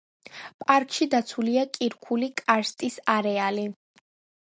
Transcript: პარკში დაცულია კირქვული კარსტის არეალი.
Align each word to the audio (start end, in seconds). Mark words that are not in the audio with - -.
პარკში 0.63 1.09
დაცულია 1.11 1.67
კირქვული 1.77 2.33
კარსტის 2.43 3.01
არეალი. 3.19 3.73